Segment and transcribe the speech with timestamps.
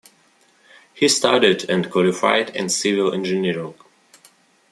[0.95, 3.75] He studied and qualified in civil engineering.